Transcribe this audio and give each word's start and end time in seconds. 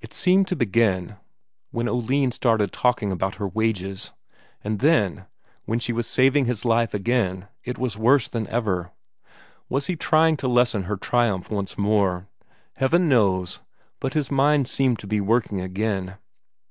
It 0.00 0.14
seemed 0.14 0.48
to 0.48 0.56
begin 0.56 1.16
when 1.72 1.86
Oline 1.86 2.32
started 2.32 2.72
talking 2.72 3.12
about 3.12 3.34
her 3.34 3.46
wages; 3.46 4.14
and 4.64 4.78
then, 4.78 5.26
when 5.66 5.78
she 5.78 5.92
was 5.92 6.06
saving 6.06 6.46
his 6.46 6.64
life 6.64 6.94
again, 6.94 7.48
it 7.62 7.76
was 7.76 7.98
worse 7.98 8.28
than 8.28 8.46
ever. 8.46 8.92
Was 9.68 9.88
he 9.88 9.94
trying 9.94 10.38
to 10.38 10.48
lessen 10.48 10.84
her 10.84 10.96
triumph 10.96 11.50
once 11.50 11.76
more? 11.76 12.28
Heaven 12.76 13.10
knows 13.10 13.60
but 14.00 14.14
his 14.14 14.30
mind 14.30 14.68
seemed 14.70 14.98
to 15.00 15.06
be 15.06 15.20
working 15.20 15.60
again. 15.60 16.16